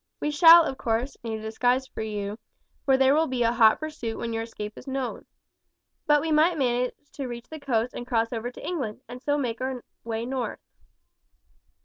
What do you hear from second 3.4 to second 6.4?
a hot pursuit when your escape is known. But we